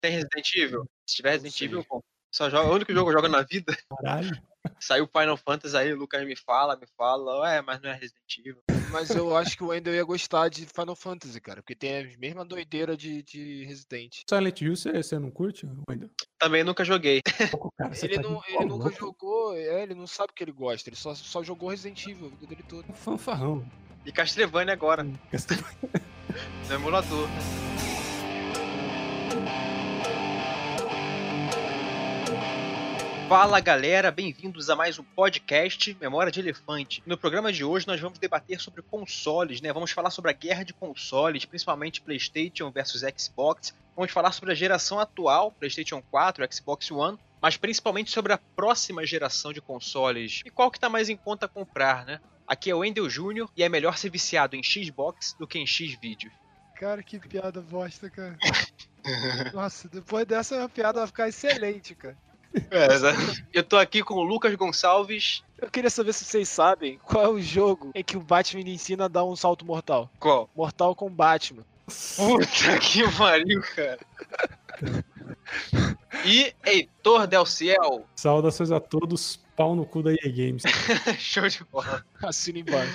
[0.00, 0.84] Tem Resident Evil?
[1.06, 2.00] Se tiver Resident Evil, bom.
[2.30, 3.76] Só joga, o único jogo que eu jogo na vida.
[3.96, 4.30] Caralho.
[4.80, 8.38] Saiu Final Fantasy aí, o Lucas me fala, me fala, ué, mas não é Resident
[8.38, 8.62] Evil.
[8.92, 12.18] Mas eu acho que o Wendel ia gostar de Final Fantasy, cara, porque tem a
[12.18, 14.22] mesma doideira de, de Resident.
[14.28, 16.10] Silent Hill, você, você não curte, Wendel?
[16.38, 17.22] Também nunca joguei.
[17.78, 18.98] Cara, Ele, tá não, ele nunca louco.
[18.98, 22.26] jogou, é, ele não sabe o que ele gosta, ele só, só jogou Resident Evil
[22.26, 22.86] a vida dele toda.
[22.90, 23.66] Um Fanfarrão.
[24.04, 25.02] E Castlevania agora,
[26.68, 27.28] no emulador.
[33.28, 37.02] Fala galera, bem-vindos a mais um podcast Memória de Elefante.
[37.04, 39.70] No programa de hoje nós vamos debater sobre consoles, né?
[39.70, 43.74] Vamos falar sobre a guerra de consoles, principalmente PlayStation versus Xbox.
[43.94, 49.04] Vamos falar sobre a geração atual, PlayStation 4, Xbox One, mas principalmente sobre a próxima
[49.04, 52.20] geração de consoles e qual que tá mais em conta comprar, né?
[52.46, 55.66] Aqui é o Wendel Júnior e é melhor ser viciado em Xbox do que em
[55.66, 56.32] X-Vídeo.
[56.76, 58.38] Cara, que piada bosta, cara.
[59.52, 62.16] Nossa, depois dessa piada vai ficar excelente, cara.
[63.52, 65.42] Eu tô aqui com o Lucas Gonçalves.
[65.60, 69.04] Eu queria saber se vocês sabem qual é o jogo em que o Batman ensina
[69.04, 70.10] a dar um salto mortal.
[70.18, 70.48] Qual?
[70.56, 71.64] Mortal com Batman.
[72.16, 73.98] Puta que pariu, cara.
[76.24, 78.06] E Heitor Del Ciel.
[78.14, 80.62] Saudações a todos, pau no cu da EA Games.
[81.18, 82.04] Show de bola.
[82.22, 82.92] Assina embaixo.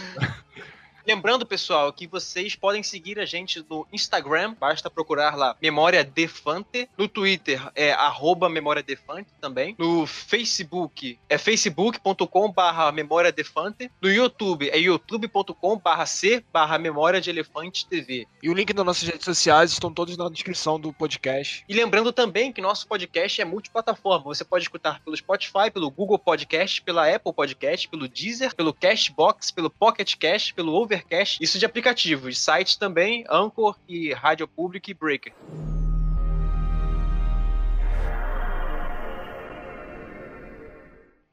[1.05, 6.87] Lembrando, pessoal, que vocês podem seguir a gente no Instagram, basta procurar lá Memória Defante.
[6.97, 9.75] No Twitter é arroba Memória Defante também.
[9.77, 13.91] No Facebook é facebook.com barra Memória Defante.
[14.01, 18.25] No YouTube é youtube.com barra C barra Memória de Elefante TV.
[18.41, 21.65] E o link das nossas redes sociais estão todos na descrição do podcast.
[21.67, 24.25] E lembrando também que nosso podcast é multiplataforma.
[24.25, 29.51] Você pode escutar pelo Spotify, pelo Google Podcast, pela Apple Podcast, pelo Deezer, pelo Cashbox,
[29.51, 31.43] pelo Pocket Cast, pelo Overcast.
[31.43, 32.39] Isso de aplicativos.
[32.39, 35.33] Sites também, Anchor e Rádio Public e Breaker.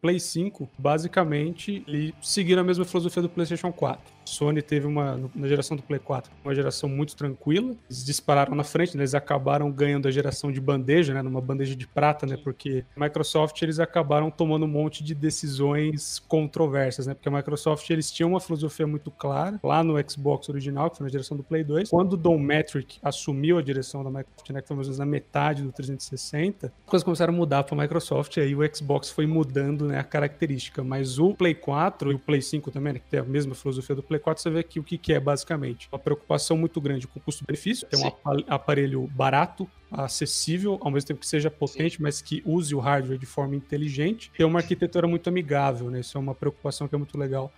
[0.01, 2.15] Play 5, basicamente, ele
[2.63, 4.01] a mesma filosofia do PlayStation 4.
[4.25, 7.75] Sony teve uma, na geração do Play 4, uma geração muito tranquila.
[7.89, 9.03] Eles dispararam na frente, né?
[9.03, 11.23] eles acabaram ganhando a geração de bandeja, né?
[11.23, 12.37] Numa bandeja de prata, né?
[12.37, 17.15] Porque a Microsoft, eles acabaram tomando um monte de decisões controversas, né?
[17.15, 21.05] Porque a Microsoft, eles tinham uma filosofia muito clara lá no Xbox original, que foi
[21.05, 21.91] na geração do Play 2.
[21.91, 24.63] Quando o Don Matrick assumiu a direção da Microsoft, né?
[24.63, 27.75] Que foi mais ou menos na metade do 360, as coisas começaram a mudar para
[27.75, 30.83] a Microsoft, e aí o Xbox foi mudando né, a característica.
[30.83, 33.95] Mas o Play 4 e o Play 5 também, né, que tem a mesma filosofia
[33.97, 37.07] do Play 4, você vê que o que, que é basicamente uma preocupação muito grande
[37.07, 38.07] com o custo-benefício, ter um Sim.
[38.09, 43.19] apa- aparelho barato, acessível, ao mesmo tempo que seja potente, mas que use o hardware
[43.19, 46.01] de forma inteligente, ter uma arquitetura muito amigável, né?
[46.01, 47.53] Isso é uma preocupação que é muito legal.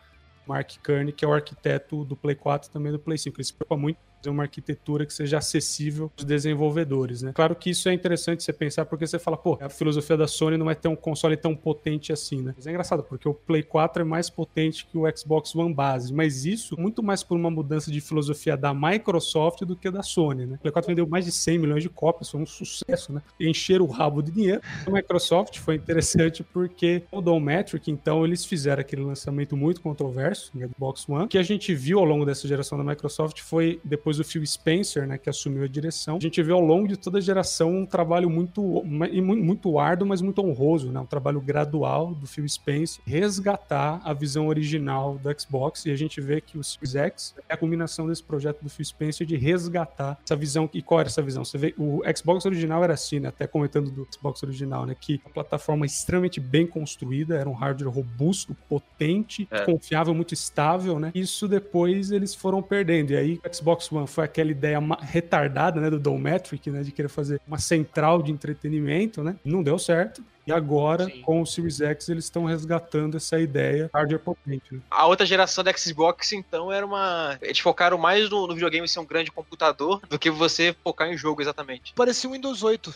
[0.47, 3.37] Mark Kearney, que é o arquiteto do Play 4 e também do Play 5.
[3.39, 7.33] Ele se preocupa muito fazer uma arquitetura que seja acessível aos desenvolvedores, né?
[7.35, 10.57] Claro que isso é interessante você pensar, porque você fala, pô, a filosofia da Sony
[10.57, 12.55] não é ter um console tão potente assim, né?
[12.57, 16.13] Mas é engraçado, porque o Play 4 é mais potente que o Xbox One base,
[16.13, 20.47] mas isso muito mais por uma mudança de filosofia da Microsoft do que da Sony,
[20.47, 20.57] né?
[20.57, 23.23] O Play 4 vendeu mais de 100 milhões de cópias, foi um sucesso, né?
[23.41, 24.61] Encheram o rabo de dinheiro.
[24.87, 30.53] A Microsoft foi interessante porque o Don Metric, então, eles fizeram aquele lançamento muito controverso
[30.55, 34.12] no Xbox One, que a gente viu ao longo dessa geração da Microsoft foi depois
[34.17, 36.17] do Phil Spencer, né, que assumiu a direção.
[36.17, 40.07] A gente viu ao longo de toda a geração um trabalho muito, mu- muito árduo,
[40.09, 41.01] mas muito honroso, né?
[41.01, 46.21] Um trabalho gradual do Phil Spencer resgatar a visão original do Xbox e a gente
[46.21, 50.19] vê que o Series X é a combinação desse projeto do Phil Spencer de resgatar
[50.25, 50.69] essa visão.
[50.73, 51.45] E qual era essa visão?
[51.45, 53.29] Você vê, o Xbox original era assim, né?
[53.29, 54.95] Até comentando do Xbox original, né?
[54.99, 59.65] Que a plataforma extremamente bem construída, era um hardware robusto, potente, É.
[59.65, 61.11] confiável, muito estável, né?
[61.15, 63.13] Isso depois eles foram perdendo.
[63.13, 65.91] E aí o Xbox One foi aquela ideia retardada, né?
[65.91, 66.83] Do Don Metric, né?
[66.83, 69.37] De querer fazer uma central de entretenimento, né?
[69.45, 70.23] Não deu certo.
[70.47, 71.23] E agora, Sim.
[71.23, 74.81] com o Series X, eles estão resgatando essa ideia hardware potente, né?
[74.91, 77.39] A outra geração da Xbox, então, era uma.
[77.41, 81.17] Eles focaram mais no, no videogame ser um grande computador do que você focar em
[81.17, 81.93] jogo exatamente.
[81.95, 82.95] Parecia o Windows 8.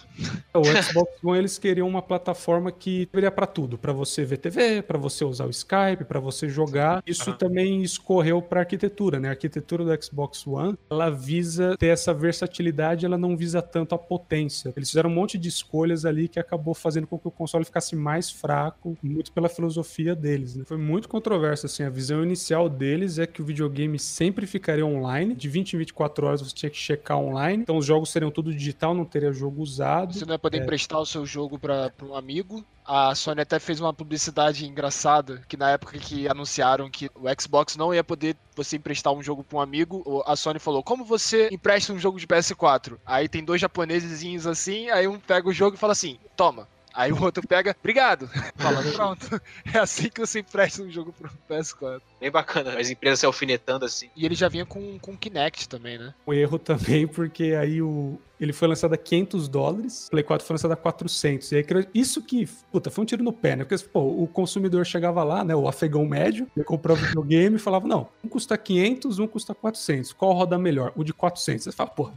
[0.55, 4.83] O Xbox One eles queriam uma plataforma que seria para tudo, para você ver TV,
[4.83, 7.03] para você usar o Skype, para você jogar.
[7.07, 7.39] Isso Aham.
[7.39, 9.29] também escorreu para arquitetura, né?
[9.29, 13.99] A arquitetura do Xbox One, ela visa ter essa versatilidade, ela não visa tanto a
[13.99, 14.73] potência.
[14.77, 17.95] Eles fizeram um monte de escolhas ali que acabou fazendo com que o console ficasse
[17.95, 20.57] mais fraco, muito pela filosofia deles.
[20.57, 20.65] Né?
[20.65, 25.35] Foi muito controverso, assim, a visão inicial deles é que o videogame sempre ficaria online,
[25.35, 28.53] de 20 em 24 horas você tinha que checar online, então os jogos seriam tudo
[28.53, 30.15] digital, não teria jogo usado.
[30.15, 30.63] Você não ia poder é.
[30.63, 32.65] emprestar o seu jogo para um amigo.
[32.85, 37.77] A Sony até fez uma publicidade engraçada, que na época que anunciaram que o Xbox
[37.77, 41.49] não ia poder você emprestar um jogo para um amigo, a Sony falou: "Como você
[41.51, 45.77] empresta um jogo de PS4?" Aí tem dois japonesezinhos assim, aí um pega o jogo
[45.77, 48.29] e fala assim: "Toma, Aí o outro pega, obrigado.
[48.57, 49.41] Fala, pronto.
[49.73, 52.01] É assim que você empresta um jogo pro PS4.
[52.21, 54.09] Bem bacana, as empresas se alfinetando assim.
[54.17, 56.15] E ele já vinha com, com Kinect também, né?
[56.25, 60.47] O erro também, porque aí o, ele foi lançado a 500 dólares, o Play 4
[60.47, 61.53] foi lançado a 400.
[61.53, 61.65] E aí,
[61.95, 63.65] isso que, puta, foi um tiro no pé, né?
[63.65, 67.61] Porque, pô, o consumidor chegava lá, né, o afegão médio, ele comprava o videogame e
[67.61, 70.13] falava, não, um custa 500, um custa 400.
[70.13, 70.93] Qual roda melhor?
[70.97, 71.65] O de 400.
[71.65, 72.15] Você fala, porra.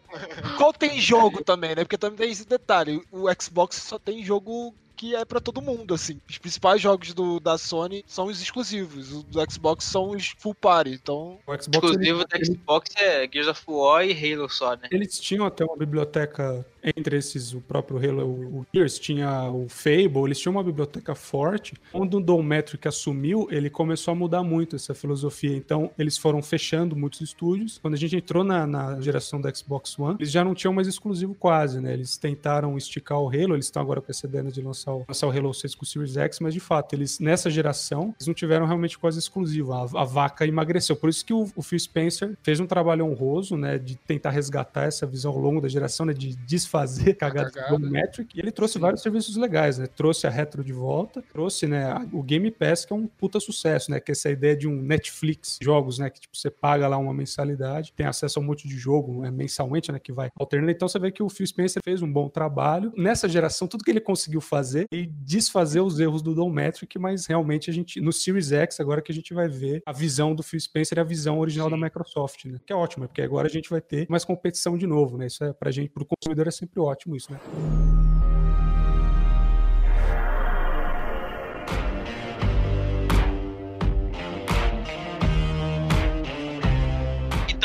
[0.56, 1.84] Qual tem jogo também, né?
[1.84, 5.94] Porque também tem esse detalhe, o Xbox só tem jogo que é para todo mundo,
[5.94, 6.20] assim.
[6.28, 10.54] Os principais jogos do, da Sony são os exclusivos, os do Xbox são os full
[10.54, 11.38] party, então...
[11.46, 14.88] O Xbox, exclusivo ele, do Xbox é Gears of War e Halo só, né?
[14.90, 16.64] Eles tinham até uma biblioteca
[16.96, 21.74] entre esses, o próprio Halo, o Gears, tinha o Fable, eles tinham uma biblioteca forte.
[21.90, 25.56] Quando o Don Metric assumiu, ele começou a mudar muito essa filosofia.
[25.56, 27.78] Então, eles foram fechando muitos estúdios.
[27.78, 30.86] Quando a gente entrou na, na geração da Xbox One, eles já não tinham mais
[30.86, 31.94] exclusivo quase, né?
[31.94, 35.26] Eles tentaram esticar o Halo, eles estão agora com essa ideia de lançar o, lançar
[35.26, 38.34] o Halo 6 com o Series X, mas de fato, eles nessa geração, eles não
[38.34, 39.72] tiveram realmente quase exclusivo.
[39.72, 40.96] A, a vaca emagreceu.
[40.96, 44.84] Por isso que o, o Phil Spencer fez um trabalho honroso, né, de tentar resgatar
[44.84, 48.36] essa visão ao longo da geração, né, de desfazer fazer cagada do Metric.
[48.36, 48.80] E ele trouxe Sim.
[48.80, 49.86] vários serviços legais, né?
[49.86, 53.92] Trouxe a Retro de volta, trouxe, né, o Game Pass, que é um puta sucesso,
[53.92, 54.00] né?
[54.00, 56.10] Que é essa ideia de um Netflix jogos, né?
[56.10, 59.30] Que tipo, você paga lá uma mensalidade, tem acesso a um monte de jogo né,
[59.30, 60.00] mensalmente, né?
[60.00, 60.72] Que vai alternando.
[60.72, 62.92] Então você vê que o Phil Spencer fez um bom trabalho.
[62.96, 67.26] Nessa geração, tudo que ele conseguiu fazer e desfazer os erros do Dom Metric, mas
[67.26, 70.42] realmente a gente, no Series X, agora que a gente vai ver a visão do
[70.42, 71.78] Phil Spencer e a visão original Sim.
[71.78, 72.58] da Microsoft, né?
[72.66, 75.26] Que é ótimo, porque agora a gente vai ter mais competição de novo, né?
[75.26, 77.40] Isso é pra gente, pro consumidor é sempre ótimo isso, né?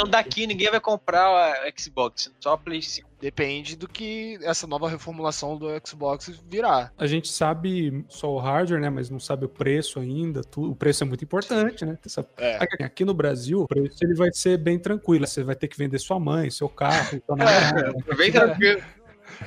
[0.09, 3.09] Daqui ninguém vai comprar a Xbox, só a Play 5.
[3.19, 6.89] Depende do que essa nova reformulação do Xbox virá.
[6.97, 8.89] A gente sabe só o hardware, né?
[8.89, 10.39] Mas não sabe o preço ainda.
[10.55, 11.97] O preço é muito importante, né?
[12.37, 12.59] É.
[12.81, 15.27] Aqui no Brasil, o preço ele vai ser bem tranquilo.
[15.27, 17.93] Você vai ter que vender sua mãe, seu carro, sua namorada.
[18.07, 18.81] É, bem tranquilo.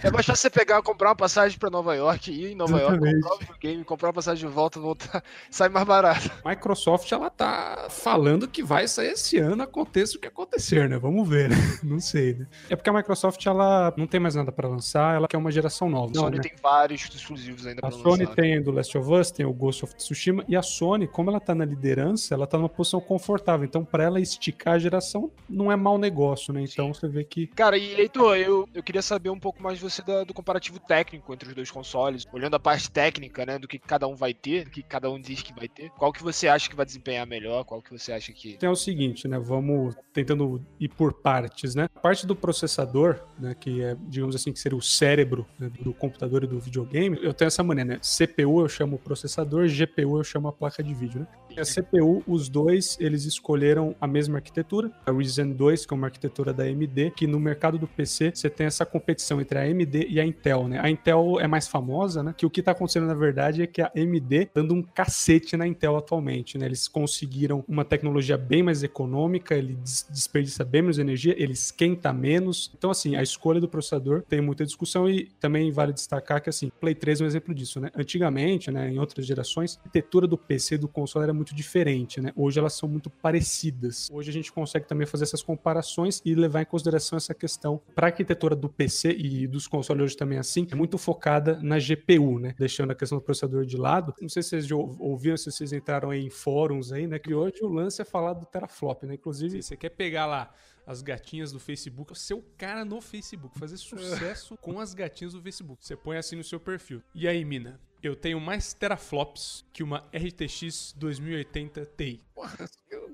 [0.02, 3.14] É mais fácil você pegar, comprar uma passagem pra Nova York, ir em Nova Exatamente.
[3.14, 6.30] York, comprar um game, comprar uma passagem de volta, voltar, sai mais barato.
[6.44, 10.98] Microsoft, ela tá falando que vai sair esse ano, aconteça o que acontecer, né?
[10.98, 11.56] Vamos ver, né?
[11.82, 12.46] Não sei, né?
[12.70, 15.88] É porque a Microsoft, ela não tem mais nada pra lançar, ela quer uma geração
[15.88, 16.10] nova.
[16.10, 16.42] A Sony né?
[16.42, 18.00] tem vários exclusivos ainda pra lançar.
[18.00, 21.06] A Sony tem do Last of Us, tem o Ghost of Tsushima, e a Sony,
[21.06, 23.64] como ela tá na liderança, ela tá numa posição confortável.
[23.64, 26.62] Então, pra ela esticar a geração, não é mau negócio, né?
[26.62, 27.00] Então, Sim.
[27.00, 27.46] você vê que...
[27.48, 30.78] Cara, e Heitor, eu, eu queria saber um pouco mais de você da, do comparativo
[30.78, 34.34] técnico entre os dois consoles, olhando a parte técnica, né, do que cada um vai
[34.34, 35.90] ter, do que cada um diz que vai ter.
[35.90, 37.64] Qual que você acha que vai desempenhar melhor?
[37.64, 41.88] Qual que você acha que É o seguinte, né, vamos tentando ir por partes, né?
[41.94, 45.92] A parte do processador, né, que é, digamos assim, que seria o cérebro né, do
[45.92, 48.00] computador e do videogame, eu tenho essa maneira, né?
[48.00, 51.26] CPU eu chamo processador, GPU eu chamo a placa de vídeo, né?
[51.56, 55.96] E a CPU, os dois, eles escolheram a mesma arquitetura, a Ryzen 2, que é
[55.96, 59.62] uma arquitetura da AMD, que no mercado do PC você tem essa competição entre a
[59.62, 60.80] AMD e a Intel, né?
[60.82, 62.34] A Intel é mais famosa, né?
[62.36, 65.66] Que o que tá acontecendo na verdade é que a AMD dando um cacete na
[65.66, 66.66] Intel atualmente, né?
[66.66, 69.76] Eles conseguiram uma tecnologia bem mais econômica, ele
[70.10, 72.70] desperdiça bem menos energia, ele esquenta menos.
[72.76, 76.70] Então, assim, a escolha do processador tem muita discussão e também vale destacar que, assim,
[76.80, 77.90] Play 3 é um exemplo disso, né?
[77.94, 82.32] Antigamente, né, em outras gerações, a arquitetura do PC do console era muito diferente, né?
[82.36, 84.08] Hoje elas são muito parecidas.
[84.12, 88.06] Hoje a gente consegue também fazer essas comparações e levar em consideração essa questão para
[88.06, 92.38] a arquitetura do PC e dos consoles hoje também assim, é muito focada na GPU,
[92.38, 92.54] né?
[92.58, 94.14] Deixando a questão do processador de lado.
[94.20, 97.18] Não sei se vocês ouviram, se vocês entraram aí em fóruns aí, né?
[97.18, 99.14] Que hoje o lance é falar do teraflop, né?
[99.14, 100.52] Inclusive, você quer pegar lá
[100.86, 105.84] as gatinhas do Facebook, seu cara no Facebook, fazer sucesso com as gatinhas do Facebook.
[105.84, 107.02] Você põe assim no seu perfil.
[107.14, 107.80] E aí, mina?
[108.02, 112.20] Eu tenho mais teraflops que uma RTX 2080 Ti.
[112.34, 112.68] Porra,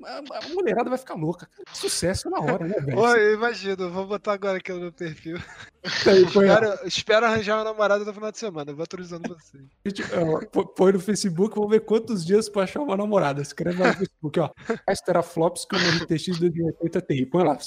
[0.07, 1.47] a mulherada vai ficar louca.
[1.75, 2.99] Sucesso na hora, né, velho?
[2.99, 3.91] Oi, imagino.
[3.91, 5.37] Vou botar agora aqui no meu perfil.
[6.07, 8.73] Aí, espero, espero, arranjar uma namorada no final de semana.
[8.73, 9.59] Vou atualizando você.
[10.75, 13.43] Põe no Facebook, vou ver quantos dias pra achar uma namorada.
[13.43, 14.51] Escreve lá no Facebook, ó.
[14.87, 17.27] Mais teraflops que uma RTX 2080 Ti.
[17.27, 17.59] Põe lá.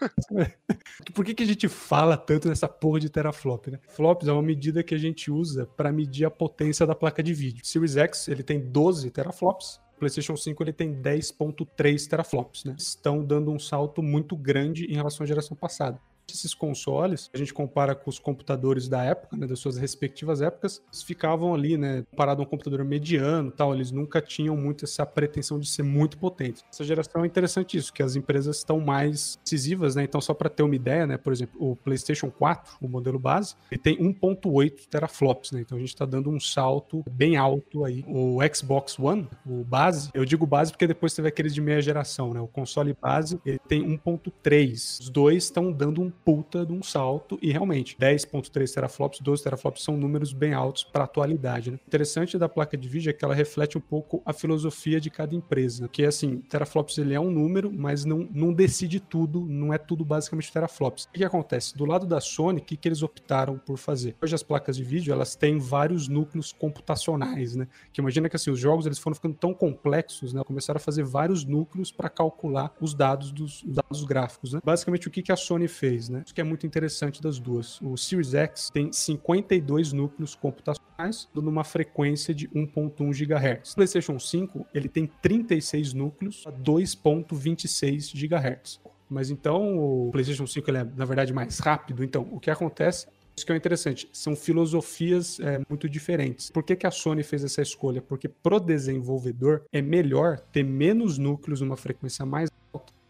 [1.14, 3.78] Por que, que a gente fala tanto nessa porra de teraflop, né?
[3.88, 7.32] Flops é uma medida que a gente usa para medir a potência da placa de
[7.32, 7.64] vídeo.
[7.64, 12.74] Series X, ele tem 12 teraflops, PlayStation 5 ele tem 10.3 teraflops, né?
[12.78, 15.98] Estão dando um salto muito grande em relação à geração passada
[16.34, 20.82] esses consoles, a gente compara com os computadores da época, né, das suas respectivas épocas,
[20.92, 25.04] eles ficavam ali, né, comparado a um computador mediano, tal, eles nunca tinham muito essa
[25.06, 26.64] pretensão de ser muito potentes.
[26.72, 30.04] Essa geração é interessante isso, que as empresas estão mais decisivas, né?
[30.04, 33.54] Então só para ter uma ideia, né, por exemplo, o PlayStation 4, o modelo base,
[33.70, 35.60] ele tem 1.8 teraflops, né?
[35.60, 38.04] Então a gente está dando um salto bem alto aí.
[38.06, 42.32] O Xbox One, o base, eu digo base porque depois teve aqueles de meia geração,
[42.32, 42.40] né?
[42.40, 45.00] O console base, ele tem 1.3.
[45.00, 49.82] Os dois estão dando um puta de um salto e realmente 10.3 teraflops, 12 teraflops
[49.82, 51.70] são números bem altos para atualidade.
[51.70, 51.78] Né?
[51.82, 55.10] O interessante da placa de vídeo é que ela reflete um pouco a filosofia de
[55.10, 59.44] cada empresa, que é assim, teraflops ele é um número, mas não, não decide tudo,
[59.46, 61.04] não é tudo basicamente teraflops.
[61.04, 61.76] O que, que acontece?
[61.76, 64.16] Do lado da Sony, o que, que eles optaram por fazer?
[64.22, 67.66] Hoje as placas de vídeo, elas têm vários núcleos computacionais, né?
[67.92, 70.42] Que imagina que assim, os jogos eles foram ficando tão complexos, né?
[70.44, 74.60] Começaram a fazer vários núcleos para calcular os dados dos os dados gráficos, né?
[74.64, 76.05] Basicamente o que, que a Sony fez?
[76.08, 76.22] Né?
[76.24, 77.80] Isso que é muito interessante das duas.
[77.80, 83.72] O Series X tem 52 núcleos computacionais, numa frequência de 1.1 GHz.
[83.72, 88.80] O PlayStation 5, ele tem 36 núcleos a 2.26 GHz.
[89.08, 92.02] Mas então o PlayStation 5 ele é, na verdade, mais rápido.
[92.02, 96.50] Então, o que acontece isso que é interessante, são filosofias é, muito diferentes.
[96.50, 98.00] Por que, que a Sony fez essa escolha?
[98.00, 102.48] Porque pro desenvolvedor é melhor ter menos núcleos numa frequência mais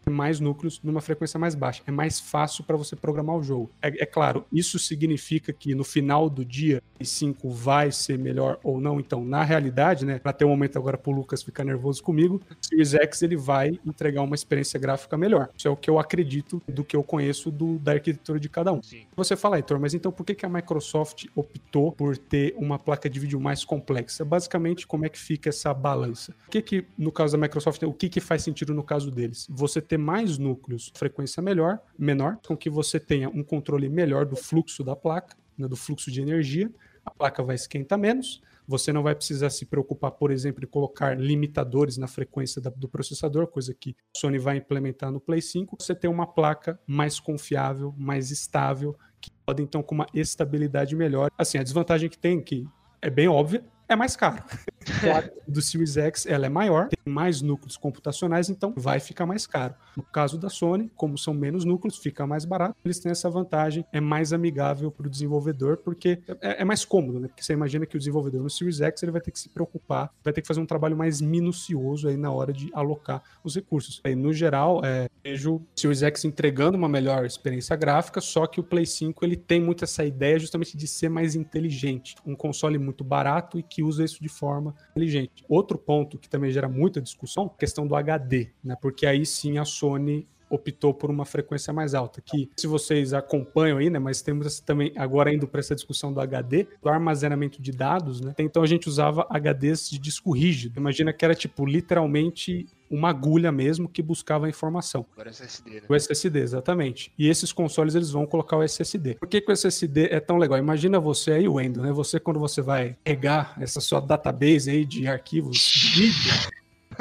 [0.09, 1.83] mais núcleos numa frequência mais baixa.
[1.85, 3.71] É mais fácil para você programar o jogo.
[3.81, 8.79] É, é, claro, isso significa que no final do dia, 5 vai ser melhor ou
[8.79, 8.99] não.
[8.99, 12.65] Então, na realidade, né, para ter um momento agora pro Lucas ficar nervoso comigo, o
[12.65, 15.49] Series X ele vai entregar uma experiência gráfica melhor.
[15.57, 18.71] Isso é o que eu acredito do que eu conheço do, da arquitetura de cada
[18.71, 18.81] um.
[18.81, 19.05] Sim.
[19.15, 23.09] Você fala, Heitor, mas então por que, que a Microsoft optou por ter uma placa
[23.09, 24.23] de vídeo mais complexa?
[24.23, 26.33] Basicamente, como é que fica essa balança?
[26.47, 29.47] O que que, no caso da Microsoft, o que que faz sentido no caso deles?
[29.49, 34.35] Você ter mais núcleos, frequência melhor, menor, com que você tenha um controle melhor do
[34.35, 36.71] fluxo da placa, né, do fluxo de energia,
[37.07, 41.17] a placa vai esquentar menos, você não vai precisar se preocupar, por exemplo, em colocar
[41.17, 45.77] limitadores na frequência da, do processador, coisa que a Sony vai implementar no Play 5.
[45.79, 51.31] Você tem uma placa mais confiável, mais estável, que pode então com uma estabilidade melhor.
[51.37, 52.67] Assim, a desvantagem que tem, que
[53.01, 54.43] é bem óbvia, é mais caro.
[55.47, 59.73] do Series X ela é maior, tem mais núcleos computacionais, então vai ficar mais caro.
[59.95, 62.75] No caso da Sony, como são menos núcleos, fica mais barato.
[62.83, 67.19] Eles têm essa vantagem, é mais amigável para o desenvolvedor, porque é, é, mais cômodo,
[67.19, 67.27] né?
[67.27, 70.11] Porque você imagina que o desenvolvedor no Series X ele vai ter que se preocupar,
[70.23, 74.01] vai ter que fazer um trabalho mais minucioso aí na hora de alocar os recursos.
[74.03, 78.59] Aí, no geral, é, vejo o Series X entregando uma melhor experiência gráfica, só que
[78.59, 82.77] o Play 5 ele tem muito essa ideia justamente de ser mais inteligente, um console
[82.77, 85.43] muito barato e que usa isso de forma inteligente.
[85.47, 88.75] Outro ponto que também gera muita discussão, questão do HD, né?
[88.81, 93.77] Porque aí sim a Sony optou por uma frequência mais alta, que se vocês acompanham
[93.77, 97.71] aí, né, mas temos também agora indo para essa discussão do HD, do armazenamento de
[97.71, 98.33] dados, né?
[98.39, 100.79] Então a gente usava HDs de disco rígido.
[100.79, 105.05] Imagina que era tipo literalmente uma agulha mesmo que buscava a informação.
[105.15, 105.81] O SSD, né?
[105.89, 107.11] O SSD, exatamente.
[107.17, 109.15] E esses consoles eles vão colocar o SSD.
[109.15, 110.57] Por que, que o SSD é tão legal?
[110.57, 111.91] Imagina você aí, Wendel, né?
[111.91, 116.31] Você quando você vai pegar essa sua database aí de arquivos de vídeo,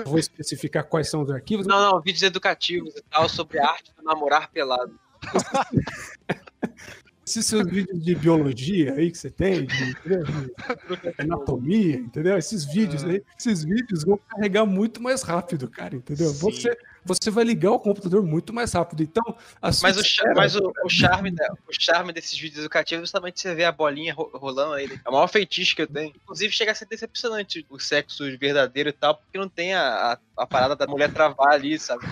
[0.05, 1.67] vou especificar quais são os arquivos.
[1.67, 4.99] Não, não, vídeos educativos e tal sobre a arte do namorar pelado.
[7.27, 10.53] esses seus vídeos de biologia aí que você tem, de, de
[11.19, 12.39] anatomia, entendeu?
[12.39, 16.33] Esses vídeos aí, esses vídeos vão carregar muito mais rápido, cara, entendeu?
[16.35, 19.03] Você, você vai ligar o computador muito mais rápido.
[19.03, 20.03] Então, mas, o,
[20.37, 21.35] mas o, o, charme,
[21.69, 24.89] o charme desses vídeos educativos é justamente você ver a bolinha rolando aí.
[25.05, 26.15] É o maior feitiço que eu tenho.
[26.15, 30.19] Inclusive, chega a ser decepcionante o sexo verdadeiro e tal, porque não tem a, a,
[30.45, 32.07] a parada da mulher travar ali, sabe?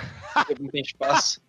[0.59, 1.41] Não tem espaço.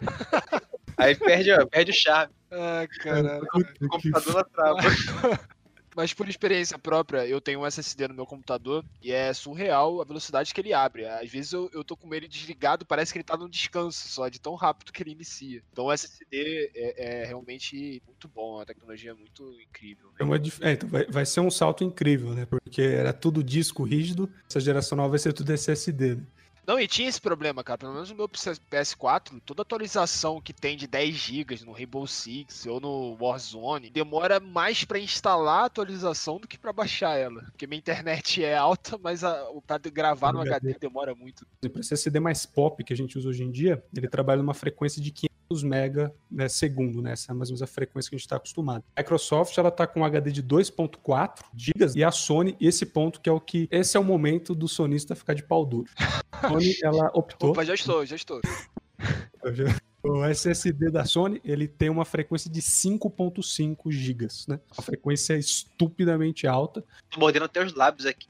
[0.96, 2.34] Aí perde, perde o charme.
[2.50, 3.46] Ah, caralho.
[3.80, 4.80] O computador na trava.
[5.96, 10.04] Mas por experiência própria, eu tenho um SSD no meu computador e é surreal a
[10.04, 11.06] velocidade que ele abre.
[11.06, 14.28] Às vezes eu, eu tô com ele desligado, parece que ele tá no descanso só,
[14.28, 15.62] de tão rápido que ele inicia.
[15.72, 20.08] Então o SSD é, é realmente muito bom, a tecnologia é muito incrível.
[20.08, 20.14] Né?
[20.18, 22.44] É uma, é, então vai, vai ser um salto incrível, né?
[22.46, 26.16] Porque era tudo disco rígido, essa geração nova vai ser tudo SSD.
[26.16, 26.22] Né?
[26.66, 27.78] Não, e tinha esse problema, cara.
[27.78, 32.66] Pelo menos no meu PS4, toda atualização que tem de 10 GB no Rainbow Six
[32.66, 37.42] ou no Warzone demora mais para instalar a atualização do que para baixar ela.
[37.44, 41.46] Porque minha internet é alta, mas a, pra gravar no HD demora muito.
[41.60, 44.54] Para esse CD mais pop que a gente usa hoje em dia, ele trabalha numa
[44.54, 47.12] frequência de 500 MB né, segundo, né?
[47.12, 48.82] Essa é mais ou menos a frequência que a gente está acostumado.
[48.96, 53.20] A Microsoft ela está com um HD de 2.4 GB e a Sony, esse ponto
[53.20, 55.90] que é o que esse é o momento do sonista ficar de pau duro.
[56.48, 57.50] Sony ela optou.
[57.50, 58.40] Opa, já estou, já estou.
[60.06, 64.60] O SSD da Sony, ele tem uma frequência de 5.5 GB, né?
[64.76, 66.84] Uma frequência estupidamente alta.
[67.08, 68.28] Tô mordendo até os lábios aqui.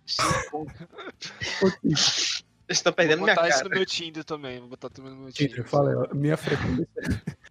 [1.83, 3.55] Vocês estão perdendo Vou minha botar cara.
[3.61, 4.61] isso no meu Tinder também.
[4.61, 5.51] Vou botar também no meu Tinder.
[5.51, 6.87] Tinder, fala, minha frequência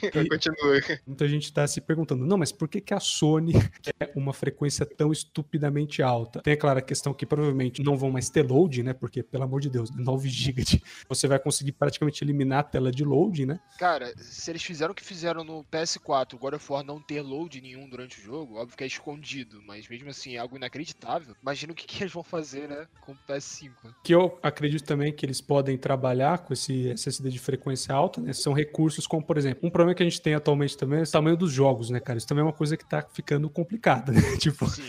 [0.30, 0.80] Continua.
[1.06, 3.52] Muita gente está se perguntando, não, mas por que, que a Sony
[3.82, 6.40] quer uma frequência tão estupidamente alta?
[6.40, 8.92] Tem, é claro, a questão que provavelmente não vão mais ter load, né?
[8.92, 10.82] Porque, pelo amor de Deus, 9 GB de...
[11.08, 13.60] você vai conseguir praticamente eliminar a tela de load, né?
[13.78, 17.60] Cara, se eles fizeram o que fizeram no PS4, God of War não ter load
[17.60, 21.34] nenhum durante o jogo, óbvio que é escondido, mas mesmo assim é algo inacreditável.
[21.42, 23.70] Imagina o que, que eles vão fazer, né, com o PS5.
[24.04, 28.32] Que eu acredito também que eles podem trabalhar com esse SSD de frequência alta, né?
[28.32, 31.10] São recursos como, por exemplo, um problema que a gente tem atualmente também é o
[31.10, 32.18] tamanho dos jogos, né, cara?
[32.18, 34.20] Isso também é uma coisa que tá ficando complicada, né?
[34.38, 34.82] Tipo, Sim.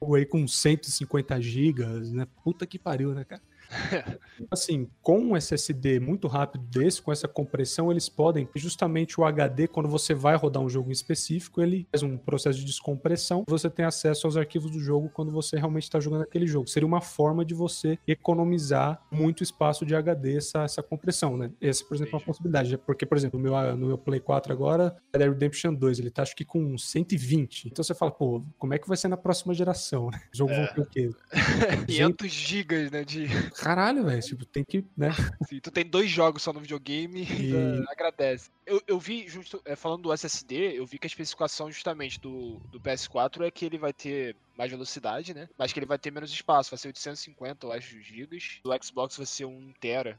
[0.00, 2.26] jogo aí com 150 gigas, né?
[2.42, 3.42] Puta que pariu, né, cara?
[4.50, 9.68] assim, com um SSD muito rápido desse, com essa compressão, eles podem, justamente o HD,
[9.68, 13.68] quando você vai rodar um jogo em específico, ele faz um processo de descompressão, você
[13.68, 16.68] tem acesso aos arquivos do jogo quando você realmente está jogando aquele jogo.
[16.68, 21.50] Seria uma forma de você economizar muito espaço de HD, essa, essa compressão, né?
[21.60, 24.52] Essa, por exemplo, é uma possibilidade, porque, por exemplo, no meu, no meu Play 4
[24.52, 27.68] agora, Red Dead Redemption 2, ele tá acho que com 120.
[27.68, 30.20] Então você fala, pô, como é que vai ser na próxima geração, né?
[30.32, 30.56] O jogo É.
[30.64, 31.10] vai ter o quê?
[31.86, 33.26] 500 gigas, né, de...
[33.60, 35.10] Caralho, velho, tipo, tem que, né?
[35.46, 38.50] Sim, tu tem dois jogos só no videogame e ainda agradece.
[38.64, 42.58] Eu, eu vi, justo, é, falando do SSD, eu vi que a especificação justamente do,
[42.70, 45.46] do PS4 é que ele vai ter mais velocidade, né?
[45.58, 48.60] Mas que ele vai ter menos espaço, vai ser 850, eu acho, gigas.
[48.64, 50.18] Do Xbox vai ser 1 tera.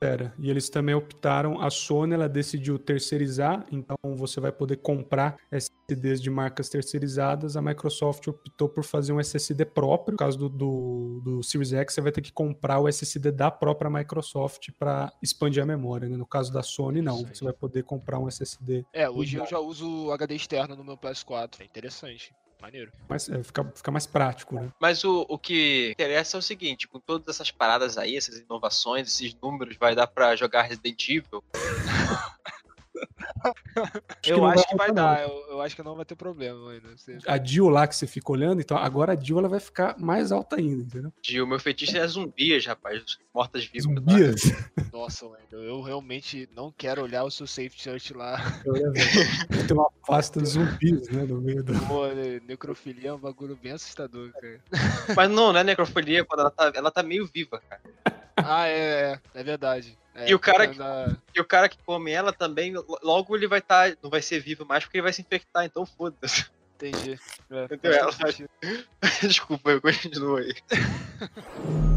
[0.00, 5.36] Pera, e eles também optaram, a Sony ela decidiu terceirizar, então você vai poder comprar
[5.50, 7.56] SSDs de marcas terceirizadas.
[7.56, 10.12] A Microsoft optou por fazer um SSD próprio.
[10.12, 13.50] No caso do, do, do Series X, você vai ter que comprar o SSD da
[13.50, 16.08] própria Microsoft para expandir a memória.
[16.08, 16.16] Né?
[16.16, 17.18] No caso da Sony, não.
[17.26, 18.84] Você vai poder comprar um SSD.
[18.92, 21.60] É, hoje eu já uso HD externo no meu PS4.
[21.60, 22.34] É interessante.
[22.60, 22.90] Maneiro.
[23.08, 24.70] Mas é, fica, fica mais prático, né?
[24.80, 29.08] Mas o, o que interessa é o seguinte, com todas essas paradas aí, essas inovações,
[29.08, 31.44] esses números, vai dar pra jogar Resident Evil?
[34.26, 36.88] eu acho que vai dar, eu, eu acho que não vai ter problema ainda.
[36.96, 39.98] Você- A Dio lá que você fica olhando, então agora a Dio ela vai ficar
[39.98, 41.12] mais alta ainda, entendeu?
[41.22, 43.84] De, o meu fetiche é zumbias, rapaz, mortas-vivas.
[43.84, 44.00] tá?
[44.12, 44.42] Zumbias.
[44.92, 48.38] Nossa, Wendel, eu realmente não quero olhar o seu safe search lá.
[49.66, 51.72] Tem uma pasta de zumbis, né, no meio do...
[51.86, 54.60] Pô, né, necrofilia é um bagulho bem assustador, cara.
[55.14, 57.80] Mas não, não é necrofilia quando ela tá, ela tá meio viva, cara.
[58.48, 59.98] Ah, é, é, é verdade.
[60.14, 63.46] É, E o cara a- E o cara que come ela também, lo- logo ele
[63.46, 66.46] vai estar, não vai ser vivo mais porque ele vai se infectar, então foda-se.
[66.76, 67.18] Entendi.
[67.50, 67.92] É, Entendeu?
[67.92, 68.10] Ela.
[69.22, 70.54] Desculpa, eu continuo aí.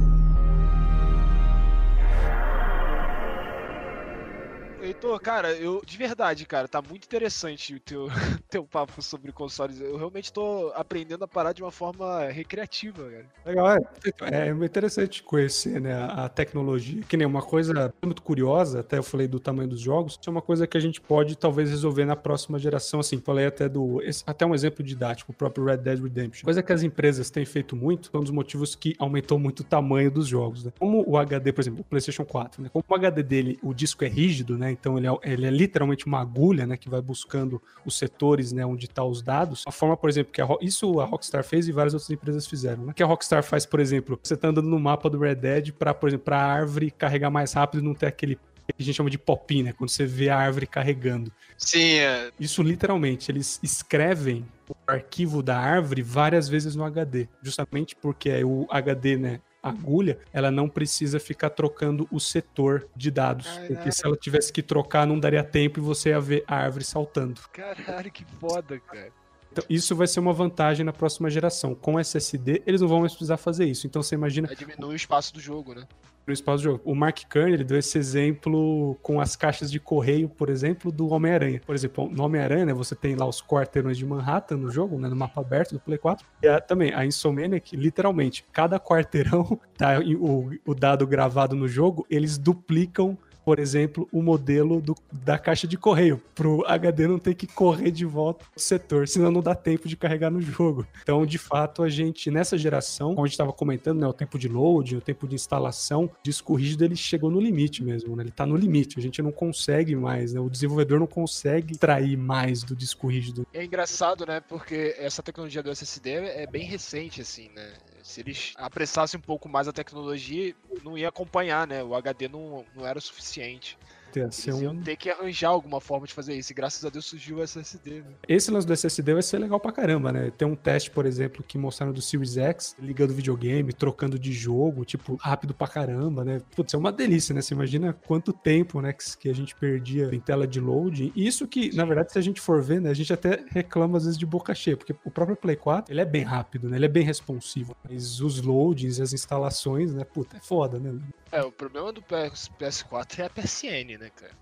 [4.89, 8.07] Heitor, cara, eu de verdade, cara, tá muito interessante o teu,
[8.49, 9.79] teu papo sobre consoles.
[9.79, 13.25] Eu realmente tô aprendendo a parar de uma forma recreativa, cara.
[13.45, 14.47] Legal, é.
[14.47, 17.03] É interessante conhecer né, a tecnologia.
[17.07, 20.31] Que nem uma coisa muito curiosa, até eu falei do tamanho dos jogos, isso é
[20.31, 22.99] uma coisa que a gente pode talvez resolver na próxima geração.
[22.99, 24.01] Assim, falei até do.
[24.25, 26.45] até um exemplo didático, o próprio Red Dead Redemption.
[26.45, 30.09] Coisa que as empresas têm feito muito, um dos motivos que aumentou muito o tamanho
[30.09, 30.63] dos jogos.
[30.63, 30.73] Né?
[30.79, 32.69] Como o HD, por exemplo, o PlayStation 4, né?
[32.73, 34.78] Como o HD dele, o disco é rígido, né?
[34.79, 36.77] Então ele é, ele é literalmente uma agulha, né?
[36.77, 38.65] Que vai buscando os setores, né?
[38.65, 39.63] Onde tá os dados.
[39.67, 42.85] A forma, por exemplo, que a, isso a Rockstar fez e várias outras empresas fizeram.
[42.85, 42.93] Né?
[42.93, 45.93] Que a Rockstar faz, por exemplo, você tá andando no mapa do Red Dead para,
[45.93, 48.37] por exemplo, para a árvore carregar mais rápido e não ter aquele
[48.73, 49.73] que a gente chama de pop né?
[49.73, 51.31] Quando você vê a árvore carregando.
[51.57, 57.95] Sim, é, Isso literalmente, eles escrevem o arquivo da árvore várias vezes no HD, justamente
[57.95, 63.73] porque o HD, né, agulha, ela não precisa ficar trocando o setor de dados, porque
[63.73, 63.91] Caraca.
[63.91, 67.41] se ela tivesse que trocar não daria tempo e você ia ver a árvore saltando.
[67.51, 69.11] Caralho, que foda, cara.
[69.51, 71.73] Então, isso vai ser uma vantagem na próxima geração.
[71.75, 73.87] Com SSD, eles não vão mais precisar fazer isso.
[73.87, 75.83] Então você imagina Aí diminui o espaço do jogo, né?
[76.27, 76.81] no espaço do jogo.
[76.85, 81.07] O Mark Kern, ele deu esse exemplo com as caixas de correio, por exemplo, do
[81.09, 81.59] Homem-Aranha.
[81.65, 85.09] Por exemplo, no Homem-Aranha, né, você tem lá os quarteirões de Manhattan no jogo, né,
[85.09, 86.23] no mapa aberto do Play 4.
[86.43, 92.05] E a- também, a Insomniac, literalmente, cada quarteirão, tá, o, o dado gravado no jogo,
[92.11, 93.17] eles duplicam
[93.49, 97.89] por exemplo, o modelo do, da caixa de correio, pro HD não ter que correr
[97.89, 100.85] de volta pro setor, senão não dá tempo de carregar no jogo.
[101.01, 104.37] Então, de fato, a gente, nessa geração, como a gente estava comentando, né, o tempo
[104.37, 108.21] de load, o tempo de instalação, o disco rígido ele chegou no limite mesmo, né?
[108.21, 110.39] Ele tá no limite, a gente não consegue mais, né?
[110.39, 113.47] O desenvolvedor não consegue extrair mais do disco rígido.
[113.51, 114.39] É engraçado, né?
[114.41, 117.73] Porque essa tecnologia do SSD é bem recente, assim, né?
[118.09, 121.83] Se eles apressassem um pouco mais a tecnologia, não ia acompanhar, né?
[121.83, 123.77] O HD não, não era o suficiente.
[124.17, 124.81] Eles iam um...
[124.81, 126.51] ter que arranjar alguma forma de fazer isso.
[126.51, 128.01] E graças a Deus surgiu o SSD.
[128.01, 128.13] Né?
[128.27, 130.31] Esse lance do SSD vai ser legal pra caramba, né?
[130.37, 134.85] Tem um teste, por exemplo, que mostraram do Series X, ligando videogame, trocando de jogo,
[134.85, 136.41] tipo, rápido pra caramba, né?
[136.55, 137.41] Putz, é uma delícia, né?
[137.41, 141.11] Você imagina quanto tempo, né, que a gente perdia em tela de loading.
[141.15, 144.05] Isso que, na verdade, se a gente for ver, né, a gente até reclama às
[144.05, 146.77] vezes de boca cheia, porque o próprio Play 4, ele é bem rápido, né?
[146.77, 147.75] Ele é bem responsivo.
[147.83, 150.03] Mas os loadings, as instalações, né?
[150.03, 150.97] Puta, é foda, né?
[151.31, 154.33] É, o problema do PS, PS4 é a PSN, né, cara?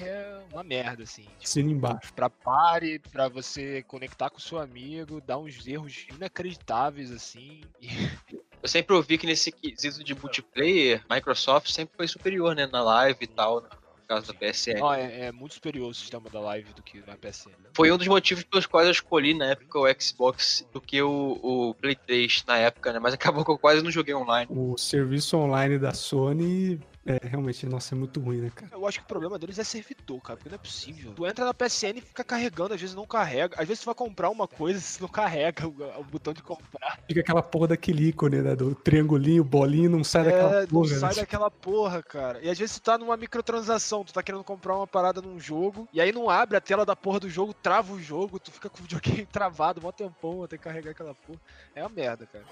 [0.00, 1.26] É uma merda, assim.
[1.38, 2.12] Tipo, embaixo.
[2.14, 7.62] Pra pare, pra você conectar com o seu amigo, dá uns erros inacreditáveis, assim.
[8.62, 12.66] Eu sempre ouvi que nesse quesito de multiplayer, Microsoft sempre foi superior, né?
[12.66, 13.68] Na live e tal, né?
[13.70, 14.80] no caso da PSN.
[14.80, 17.52] Não, é, é, muito superior o sistema da live do que na PSN.
[17.74, 21.38] Foi um dos motivos pelos quais eu escolhi na época o Xbox do que o,
[21.42, 22.98] o Play 3 na época, né?
[22.98, 24.50] Mas acabou que eu quase não joguei online.
[24.50, 28.72] O serviço online da Sony é, realmente, nossa, é muito ruim, né, cara?
[28.72, 31.12] Eu acho que o problema deles é servidor, cara, porque não é possível.
[31.14, 33.54] Tu entra na PSN e fica carregando, às vezes não carrega.
[33.60, 36.98] Às vezes tu vai comprar uma coisa e não carrega o, o, botão de comprar.
[37.06, 38.56] Fica aquela porra daquele ícone, né?
[38.56, 40.90] Do triangulinho, bolinho, não sai é, daquela porra.
[40.90, 41.20] Não sai né?
[41.20, 42.40] daquela porra, cara.
[42.42, 45.88] E às vezes tu tá numa microtransação, tu tá querendo comprar uma parada num jogo,
[45.92, 48.68] e aí não abre a tela da porra do jogo, trava o jogo, tu fica
[48.68, 51.38] com o videogame travado, mó tempão até carregar aquela porra.
[51.72, 52.44] É uma merda, cara.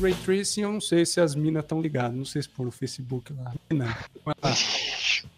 [0.00, 2.16] Ray Tracing, eu não sei se as minas estão ligadas.
[2.16, 3.52] Não sei se pôr no Facebook lá.
[3.70, 3.98] Mina,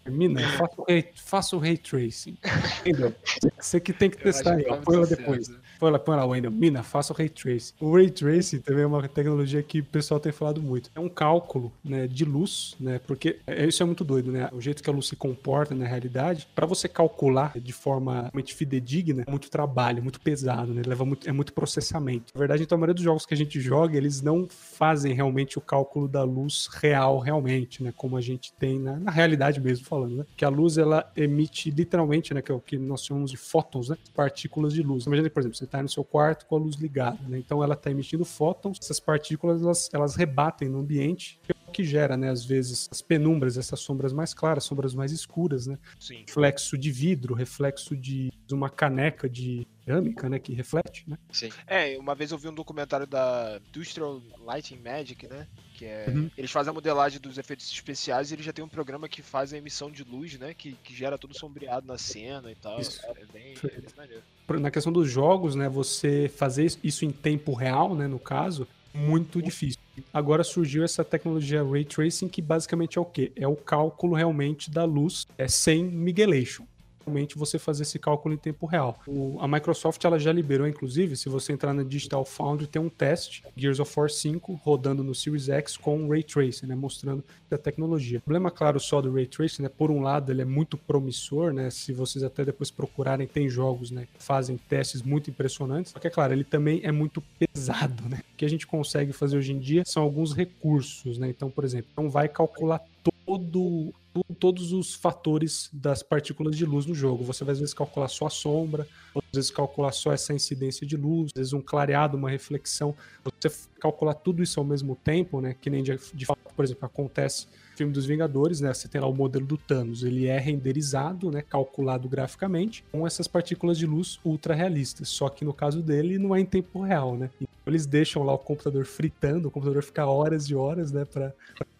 [0.07, 2.37] mina faça o ray, faça o ray tracing.
[2.81, 3.15] Entendeu?
[3.59, 5.47] Você que tem que testar aí, põe lá depois.
[5.47, 5.61] Certo.
[5.79, 6.51] Põe lá, põe lá, Wendel.
[6.51, 7.73] Mina, faça o Ray Tracing.
[7.79, 10.91] O Ray Tracing também é uma tecnologia que o pessoal tem falado muito.
[10.93, 12.99] É um cálculo né, de luz, né?
[13.07, 14.49] Porque é, isso é muito doido, né?
[14.51, 18.53] O jeito que a luz se comporta na realidade, para você calcular de forma muito
[18.53, 20.81] fidedigna, é muito trabalho, muito pesado, né?
[20.85, 22.33] Leva muito, é muito processamento.
[22.35, 25.57] Na verdade, então, a maioria dos jogos que a gente joga, eles não fazem realmente
[25.57, 27.93] o cálculo da luz real, realmente, né?
[27.95, 30.25] Como a gente tem na, na realidade mesmo falando, né?
[30.35, 32.41] Que a luz, ela emite literalmente, né?
[32.41, 33.97] Que é o que nós chamamos de fótons, né?
[34.13, 35.05] Partículas de luz.
[35.05, 37.37] Imagina, por exemplo, você está no seu quarto com a luz ligada, né?
[37.37, 41.71] Então ela está emitindo fótons, essas partículas elas, elas rebatem no ambiente, que é o
[41.71, 45.77] que gera, né, às vezes, as penumbras, essas sombras mais claras, sombras mais escuras, né?
[45.99, 46.23] Sim.
[46.27, 51.17] Reflexo de vidro, reflexo de uma caneca de cerâmica, né, que reflete, né?
[51.31, 51.49] Sim.
[51.67, 55.47] É, uma vez eu vi um documentário da Industrial Lighting Magic, né?
[55.79, 56.09] Que é.
[56.09, 56.29] Uhum.
[56.37, 59.53] Eles fazem a modelagem dos efeitos especiais e eles já tem um programa que faz
[59.53, 60.53] a emissão de luz, né?
[60.53, 62.81] Que, que gera tudo sombreado na cena e tal.
[62.81, 62.99] Isso.
[63.05, 64.23] É bem, é bem maneiro.
[64.59, 65.69] Na questão dos jogos, né?
[65.69, 68.07] Você fazer isso em tempo real, né?
[68.07, 69.79] No caso, muito difícil.
[70.13, 73.31] Agora surgiu essa tecnologia Ray Tracing, que basicamente é o quê?
[73.37, 76.65] É o cálculo realmente da luz é sem miguelation
[77.05, 78.99] realmente você fazer esse cálculo em tempo real.
[79.07, 82.89] O, a Microsoft ela já liberou, inclusive, se você entrar na Digital Foundry, tem um
[82.89, 87.57] teste, Gears of War 5, rodando no Series X com Ray Tracing, né, mostrando a
[87.57, 88.19] tecnologia.
[88.19, 91.51] O problema, claro, só do Ray Tracing, né, por um lado, ele é muito promissor,
[91.51, 95.99] né, se vocês até depois procurarem, tem jogos, né, que fazem testes muito impressionantes, só
[95.99, 98.21] que, é claro, ele também é muito pesado, né.
[98.33, 101.63] O que a gente consegue fazer hoje em dia são alguns recursos, né, então, por
[101.63, 102.81] exemplo, não vai calcular
[103.25, 103.93] todo
[104.39, 107.23] todos os fatores das partículas de luz no jogo.
[107.23, 110.95] Você vai às vezes calcular só a sombra, às vezes calcular só essa incidência de
[110.95, 112.95] luz, às vezes um clareado, uma reflexão.
[113.23, 115.55] Você calcular tudo isso ao mesmo tempo, né?
[115.59, 118.73] Que nem de, de fato, por exemplo, acontece no filme dos Vingadores, né?
[118.73, 121.41] Você tem lá o modelo do Thanos, ele é renderizado, né?
[121.41, 125.09] Calculado graficamente com essas partículas de luz ultra realistas.
[125.09, 127.29] Só que no caso dele não é em tempo real, né?
[127.69, 131.05] Eles deixam lá o computador fritando, o computador fica horas e horas, né?
[131.05, 131.33] Para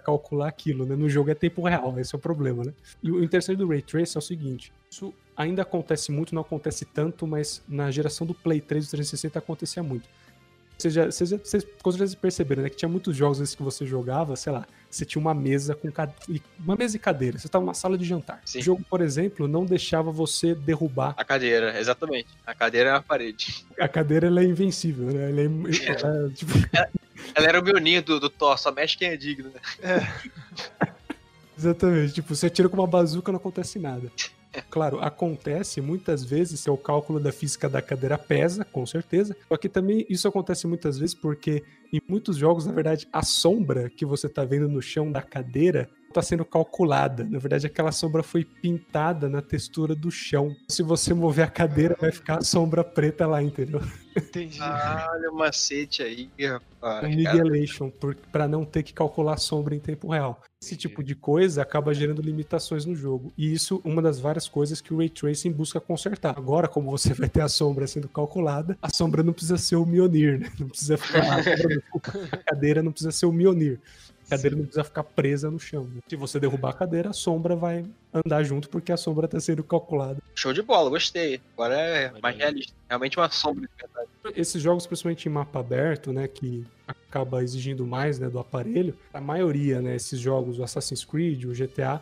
[0.04, 0.96] calcular aquilo, né?
[0.96, 2.74] No jogo é tempo real, esse é o problema, né?
[3.04, 6.86] E o interessante do Ray Trace é o seguinte, isso ainda acontece muito, não acontece
[6.86, 10.08] tanto, mas na geração do Play 3 e 360 acontecia muito.
[10.80, 12.70] Vocês, já, vocês, vocês com certeza perceberam, né?
[12.70, 15.90] Que tinha muitos jogos que você jogava, sei lá, você tinha uma mesa com
[16.58, 18.42] uma mesa e cadeira, você estava numa sala de jantar.
[18.46, 18.60] Sim.
[18.60, 22.30] O jogo, por exemplo, não deixava você derrubar a cadeira, exatamente.
[22.48, 23.66] A cadeira é a parede.
[23.78, 25.30] A cadeira ela é invencível, né?
[25.30, 26.02] Ela é, é.
[26.02, 26.54] Ela, tipo...
[26.72, 26.90] ela,
[27.36, 29.60] ela, era o Mjolnir do, do Thor, só mexe quem é digno, né?
[29.84, 30.90] É.
[31.60, 34.10] Exatamente, tipo, você atira com uma bazuca não acontece nada.
[34.70, 39.36] Claro, acontece muitas vezes se o cálculo da física da cadeira pesa, com certeza.
[39.48, 43.90] Só que também isso acontece muitas vezes porque em muitos jogos, na verdade, a sombra
[43.90, 47.24] que você tá vendo no chão da cadeira está sendo calculada.
[47.24, 50.56] Na verdade, aquela sombra foi pintada na textura do chão.
[50.68, 53.82] Se você mover a cadeira, vai ficar a sombra preta lá, entendeu?
[54.16, 54.60] Entendi.
[54.62, 57.04] Ah, olha o macete aí, rapaz.
[57.04, 57.92] É um Miguelation,
[58.32, 60.42] para não ter que calcular a sombra em tempo real.
[60.62, 63.32] Esse tipo de coisa acaba gerando limitações no jogo.
[63.38, 66.38] E isso uma das várias coisas que o Ray Tracing busca consertar.
[66.38, 69.86] Agora, como você vai ter a sombra sendo calculada, a sombra não precisa ser o
[69.86, 70.52] Mionir, né?
[70.60, 71.40] Não precisa ficar.
[72.32, 73.80] a cadeira não precisa ser o Mionir.
[74.30, 75.86] A cadeira não precisa ficar presa no chão.
[75.86, 76.02] né?
[76.08, 79.64] Se você derrubar a cadeira, a sombra vai andar junto porque a sombra está sendo
[79.64, 80.22] calculada.
[80.36, 81.42] Show de bola, gostei.
[81.54, 82.74] Agora é mais realista.
[82.88, 84.10] Realmente uma sombra de verdade.
[84.40, 89.20] Esses jogos, principalmente em mapa aberto, né, que acaba exigindo mais né, do aparelho, a
[89.22, 92.02] maioria, né, esses jogos, o Assassin's Creed, o GTA,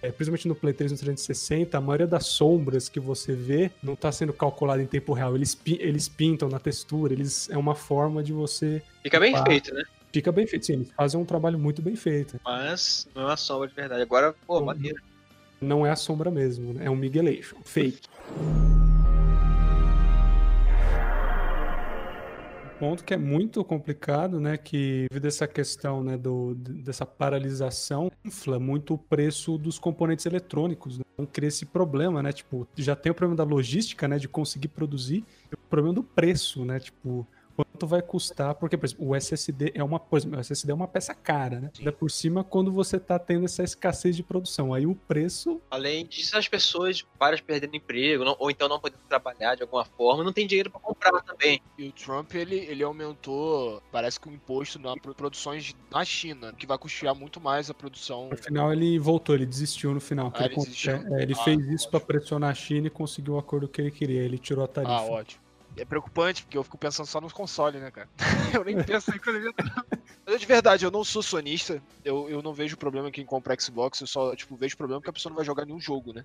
[0.00, 3.94] é, principalmente no Play 3 no 360, a maioria das sombras que você vê não
[3.94, 5.34] está sendo calculada em tempo real.
[5.34, 8.82] Eles, eles pintam na textura, eles é uma forma de você.
[9.02, 9.82] Fica bem feito, né?
[10.12, 12.40] Fica bem feito, sim, eles fazem um trabalho muito bem feito.
[12.44, 14.02] Mas não é uma sombra de verdade.
[14.02, 14.64] Agora, pô, Uhum.
[14.66, 15.02] maneiro.
[15.60, 16.84] Não é a sombra mesmo, né?
[16.86, 18.08] é um Miguelation, fake.
[22.78, 28.08] Ponto que é muito complicado, né, que devido a essa questão, né, do, dessa paralisação,
[28.24, 31.04] infla muito o preço dos componentes eletrônicos, né?
[31.14, 34.68] Então cria esse problema, né, tipo, já tem o problema da logística, né, de conseguir
[34.68, 37.26] produzir, o problema do preço, né, tipo,
[37.64, 40.74] quanto vai custar, porque, por exemplo, o SSD é uma, por exemplo, o SSD é
[40.74, 44.72] uma peça cara, né, ainda por cima quando você tá tendo essa escassez de produção,
[44.74, 49.00] aí o preço Além disso, as pessoas, várias perdendo emprego, não- ou então não podendo
[49.08, 51.60] trabalhar de alguma forma, não tem dinheiro pra comprar também.
[51.76, 56.52] E o Trump, ele, ele aumentou, parece que o imposto na pro- produções na China,
[56.52, 58.28] que vai custear muito mais a produção.
[58.30, 60.32] No final ele voltou, ele desistiu no final.
[60.34, 60.92] Ah, ele ele desistiu?
[60.92, 63.90] é, ele Ah, fez isso pra pressionar a China e conseguiu o acordo que ele
[63.90, 64.20] queria.
[64.22, 64.94] Ele tirou a tarifa.
[64.94, 65.47] Ah, ótimo.
[65.78, 68.08] É preocupante, porque eu fico pensando só nos consoles, né, cara?
[68.52, 69.52] Eu nem penso em economia.
[69.56, 73.24] Mas eu, de verdade, eu não sou sonista, eu, eu não vejo problema em quem
[73.24, 76.12] compra Xbox, eu só, tipo, vejo problema que a pessoa não vai jogar nenhum jogo,
[76.12, 76.24] né?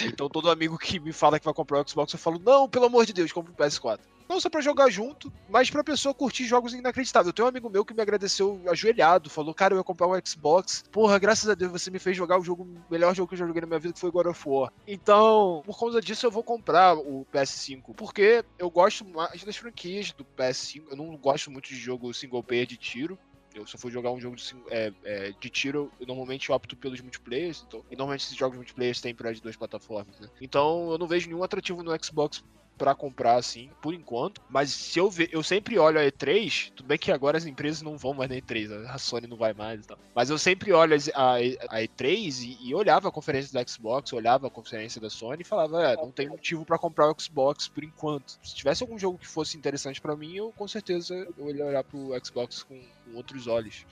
[0.00, 2.86] Então todo amigo que me fala que vai comprar o Xbox, eu falo, não, pelo
[2.86, 4.00] amor de Deus, compra o PS4.
[4.28, 7.28] Não só pra jogar junto, mas pra pessoa curtir jogos inacreditáveis.
[7.28, 10.20] Eu tenho um amigo meu que me agradeceu ajoelhado, falou, cara, eu ia comprar um
[10.24, 10.84] Xbox.
[10.92, 13.38] Porra, graças a Deus você me fez jogar o jogo, o melhor jogo que eu
[13.38, 14.70] já joguei na minha vida, que foi God of War.
[14.86, 17.94] Então, por causa disso, eu vou comprar o PS5.
[17.94, 20.84] Porque eu gosto mais das franquias do PS5.
[20.90, 23.18] Eu não gosto muito de jogo single player de tiro.
[23.54, 26.76] Eu se eu for jogar um jogo de, é, é, de tiro, eu normalmente opto
[26.76, 27.64] pelos multiplayers.
[27.66, 30.28] Então, e normalmente esses jogos multiplayer têm para as duas plataformas, né?
[30.40, 32.44] Então eu não vejo nenhum atrativo no Xbox
[32.78, 34.40] pra comprar assim, por enquanto.
[34.48, 37.82] Mas se eu ver, eu sempre olho a E3, tudo bem que agora as empresas
[37.82, 39.98] não vão mais na E3, a Sony não vai mais e tal.
[40.14, 44.12] Mas eu sempre olho as- a, a E3 e, e olhava a conferência da Xbox,
[44.12, 47.68] olhava a conferência da Sony e falava, é, não tem motivo pra comprar o Xbox
[47.68, 48.38] por enquanto.
[48.42, 51.84] Se tivesse algum jogo que fosse interessante pra mim, eu com certeza eu ia olhar
[51.84, 53.84] pro Xbox com, com outros olhos.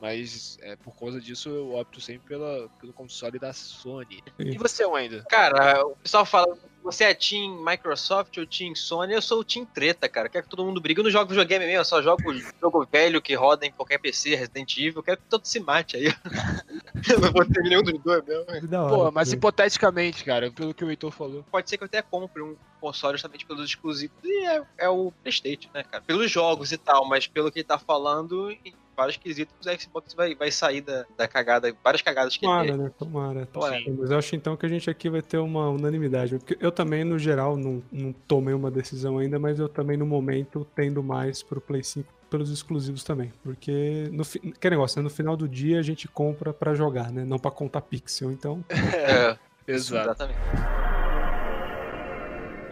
[0.00, 4.22] Mas é, por causa disso eu opto sempre pela, pelo console da Sony.
[4.38, 5.22] E você, Wender?
[5.28, 9.12] Cara, o pessoal fala, você é Team Microsoft ou Team Sony?
[9.12, 10.28] Eu sou o Team Treta, cara.
[10.28, 11.00] Quero que todo mundo brigue.
[11.00, 12.22] Eu não jogo videogame mesmo, eu só jogo
[12.60, 14.94] jogo velho que roda em qualquer PC, Resident Evil.
[14.96, 16.06] Eu quero que todo se mate aí.
[17.10, 18.44] eu não vou ter nenhum dos dois mesmo.
[18.48, 21.44] Hora, Pô, mas hipoteticamente, cara, pelo que o Heitor falou.
[21.50, 24.16] Pode ser que eu até compre um console justamente pelos exclusivos.
[24.24, 26.02] E é, é o Playstation, né, cara?
[26.06, 30.12] Pelos jogos e tal, mas pelo que ele tá falando, em vários quesitos, o Xbox
[30.12, 32.90] vai, vai sair da, da cagada, várias cagadas que Tomara, ele né?
[32.98, 33.46] Tomara.
[33.46, 33.78] Tomara.
[33.78, 36.36] Sim, Mas eu acho então que a gente aqui vai ter uma unanimidade.
[36.38, 40.06] Porque eu também, no geral, não, não tomei uma decisão ainda, mas eu também, no
[40.06, 43.32] momento, tendo mais pro Play 5 pelos exclusivos também.
[43.42, 44.38] Porque, no fi...
[44.38, 45.02] que negócio, né?
[45.02, 47.24] No final do dia a gente compra pra jogar, né?
[47.24, 48.30] Não pra contar pixel.
[48.30, 50.38] Então, É, exatamente.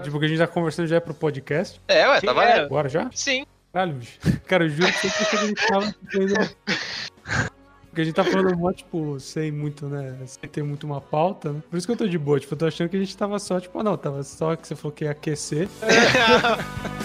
[0.02, 1.80] tipo, o que a gente tá conversando já é pro podcast.
[1.88, 2.34] É, ué, tá é.
[2.34, 2.64] valendo.
[2.64, 3.10] Agora já?
[3.12, 3.44] Sim.
[3.72, 4.18] Caralho, bicho.
[4.46, 6.34] Cara, eu juro que sempre que a gente tava tendo...
[7.98, 10.16] Porque a gente tá falando mó, tipo, sem muito, né?
[10.24, 11.60] Sem ter muito uma pauta, né?
[11.68, 12.38] Por isso que eu tô de boa.
[12.38, 14.76] Tipo, eu tô achando que a gente tava só, tipo, não, tava só que você
[14.76, 15.68] falou que ia aquecer.